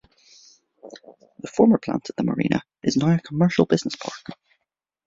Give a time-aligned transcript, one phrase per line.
[0.81, 4.31] The former plant at the Marina is now a commercial business park.